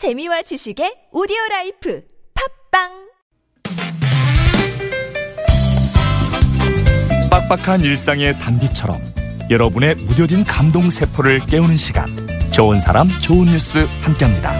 [0.00, 2.00] 재미와 지식의 오디오 life
[2.72, 2.88] 팟빵
[7.30, 8.98] 빡빡한 일상의 단비처럼
[9.50, 12.06] 여러분의 무뎌진 감동 세포를 깨우는 시간
[12.50, 14.56] 좋은 사람 좋은 뉴스 함께합니다.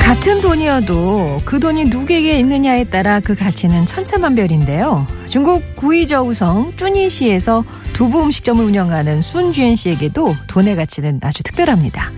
[0.00, 5.08] 같은 돈이어도 그 돈이 누구에게 있느냐에 따라 그 가치는 천차만별인데요.
[5.26, 7.64] 중국 구이저우성 쭈니시에서
[7.98, 12.12] 두부 음식점을 운영하는 순주엔 씨에게도 돈의 가치는 아주 특별합니다.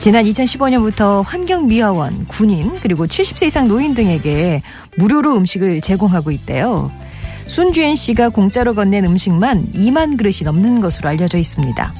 [0.00, 4.62] 지난 2015년부터 환경미화원, 군인, 그리고 70세 이상 노인 등에게
[4.96, 6.90] 무료로 음식을 제공하고 있대요.
[7.46, 11.94] 순주엔 씨가 공짜로 건넨 음식만 2만 그릇이 넘는 것으로 알려져 있습니다.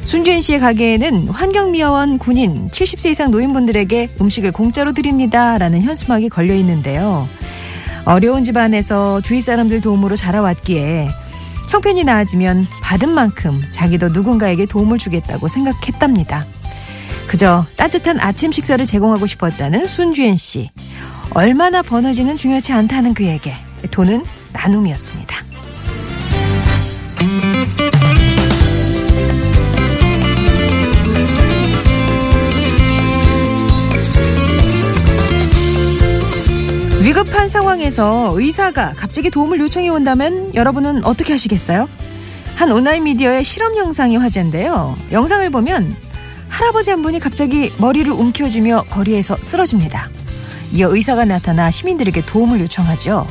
[0.00, 5.56] 순주엔 씨의 가게에는 환경미화원 군인 70세 이상 노인분들에게 음식을 공짜로 드립니다.
[5.56, 7.28] 라는 현수막이 걸려 있는데요.
[8.06, 11.10] 어려운 집안에서 주위 사람들 도움으로 자라왔기에
[11.68, 16.46] 형편이 나아지면 받은 만큼 자기도 누군가에게 도움을 주겠다고 생각했답니다.
[17.26, 20.70] 그저 따뜻한 아침 식사를 제공하고 싶었다는 순주엔 씨.
[21.34, 23.54] 얼마나 버너지는 중요치 않다는 그에게
[23.90, 25.37] 돈은 나눔이었습니다.
[37.08, 41.88] 위급한 상황에서 의사가 갑자기 도움을 요청해 온다면 여러분은 어떻게 하시겠어요?
[42.54, 44.94] 한 온라인 미디어의 실험 영상이 화제인데요.
[45.10, 45.96] 영상을 보면
[46.50, 50.10] 할아버지 한 분이 갑자기 머리를 움켜쥐며 거리에서 쓰러집니다.
[50.72, 53.26] 이어 의사가 나타나 시민들에게 도움을 요청하죠.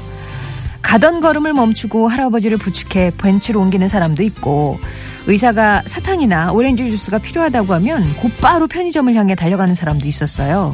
[0.82, 4.80] 가던 걸음을 멈추고 할아버지를 부축해 벤치로 옮기는 사람도 있고
[5.28, 10.74] 의사가 사탕이나 오렌지 주스가 필요하다고 하면 곧바로 편의점을 향해 달려가는 사람도 있었어요.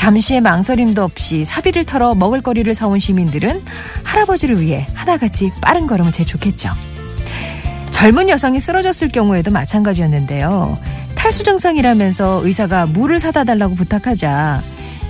[0.00, 3.62] 잠시의 망설임도 없이 사비를 털어 먹을 거리를 사온 시민들은
[4.02, 6.70] 할아버지를 위해 하나같이 빠른 걸음을 재촉했죠.
[7.90, 10.78] 젊은 여성이 쓰러졌을 경우에도 마찬가지였는데요.
[11.16, 14.62] 탈수 증상이라면서 의사가 물을 사다 달라고 부탁하자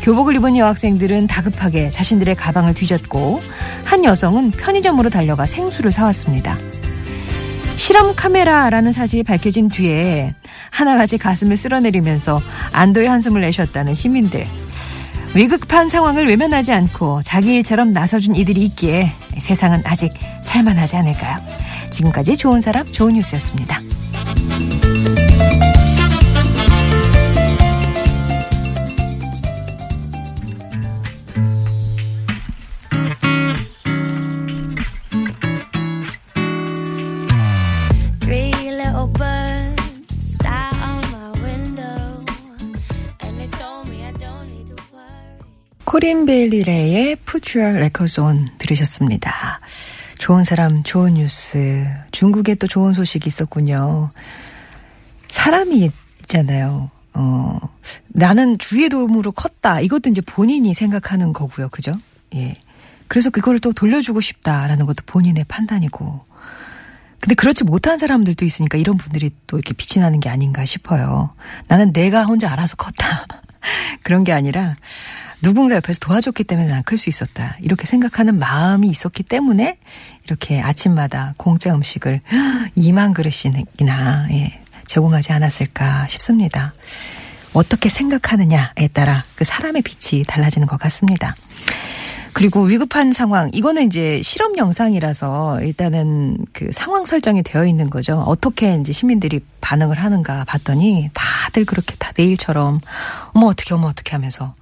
[0.03, 3.41] 교복을 입은 여학생들은 다급하게 자신들의 가방을 뒤졌고
[3.84, 6.59] 한 여성은 편의점으로 달려가 생수를 사왔습니다.
[7.77, 10.34] 실험 카메라라는 사실이 밝혀진 뒤에
[10.71, 12.43] 하나같이 가슴을 쓸어내리면서
[12.73, 14.47] 안도의 한숨을 내셨다는 시민들.
[15.35, 21.39] 위급한 상황을 외면하지 않고 자기 일처럼 나서준 이들이 있기에 세상은 아직 살만하지 않을까요?
[21.91, 23.81] 지금까지 좋은 사람, 좋은 뉴스였습니다.
[45.91, 49.59] 코린 베일리레의 Put Your Records On 들으셨습니다.
[50.21, 51.84] 좋은 사람, 좋은 뉴스.
[52.12, 54.09] 중국에 또 좋은 소식이 있었군요.
[55.27, 55.91] 사람이
[56.23, 56.93] 있잖아요.
[57.12, 57.59] 어,
[58.06, 59.81] 나는 주의 도움으로 컸다.
[59.81, 61.69] 이것도 이제 본인이 생각하는 거고요.
[61.71, 61.91] 그죠?
[62.37, 62.55] 예.
[63.09, 66.25] 그래서 그걸 또 돌려주고 싶다라는 것도 본인의 판단이고.
[67.19, 71.34] 근데 그렇지 못한 사람들도 있으니까 이런 분들이 또 이렇게 빛이 나는 게 아닌가 싶어요.
[71.67, 73.27] 나는 내가 혼자 알아서 컸다.
[74.04, 74.76] 그런 게 아니라
[75.43, 77.56] 누군가 옆에서 도와줬기 때문에 난 클 수 있었다.
[77.60, 79.78] 이렇게 생각하는 마음이 있었기 때문에
[80.25, 82.20] 이렇게 아침마다 공짜 음식을
[82.76, 86.72] 2만 그릇이나 예, 제공하지 않았을까 싶습니다.
[87.53, 91.34] 어떻게 생각하느냐에 따라 그 사람의 빛이 달라지는 것 같습니다.
[92.32, 98.20] 그리고 위급한 상황, 이거는 이제 실험 영상이라서 일단은 그 상황 설정이 되어 있는 거죠.
[98.20, 102.81] 어떻게 이제 시민들이 반응을 하는가 봤더니 다 들 그렇게 다 내일처럼
[103.33, 104.55] 어머 어떻게 어머 어떻게 하면서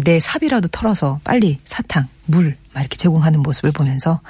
[0.00, 4.20] 내 사비라도 털어서 빨리 사탕, 물, 막 이렇게 제공하는 모습을 보면서,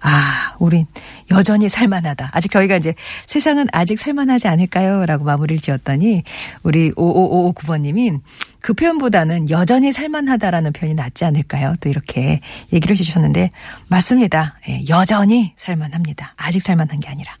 [0.00, 0.86] 아, 우린
[1.32, 2.30] 여전히 살만하다.
[2.32, 2.94] 아직 저희가 이제
[3.26, 5.06] 세상은 아직 살만하지 않을까요?
[5.06, 6.22] 라고 마무리를 지었더니,
[6.62, 8.20] 우리 5555 9번님이
[8.60, 11.74] 그 표현보다는 여전히 살만하다라는 표현이 낫지 않을까요?
[11.80, 12.40] 또 이렇게
[12.72, 13.50] 얘기를 해주셨는데,
[13.88, 14.58] 맞습니다.
[14.68, 16.34] 예, 여전히 살만합니다.
[16.36, 17.32] 아직 살만한 게 아니라.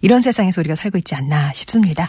[0.00, 2.08] 이런 세상에서 우리가 살고 있지 않나 싶습니다.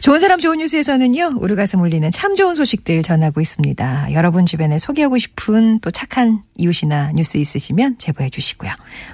[0.00, 4.12] 좋은 사람 좋은 뉴스에서는요, 우리 가슴 울리는 참 좋은 소식들 전하고 있습니다.
[4.12, 8.70] 여러분 주변에 소개하고 싶은 또 착한 이웃이나 뉴스 있으시면 제보해 주시고요.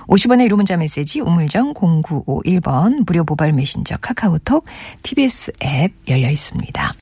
[0.08, 4.66] 50원의 이름 문자 메시지 우물정 0951번 무료 모바일 메신저 카카오톡
[5.02, 6.82] TBS 앱 열려 있습니다.